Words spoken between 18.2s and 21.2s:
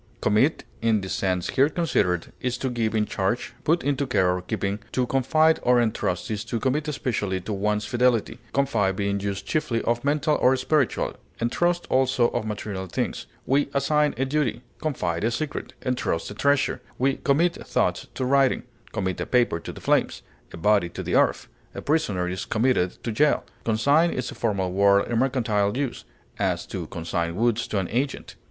writing; commit a paper to the flames, a body to the